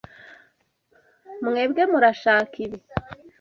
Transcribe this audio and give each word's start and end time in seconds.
Mwebwe 1.45 1.81
murashaka 1.91 2.55
ibi? 2.65 2.79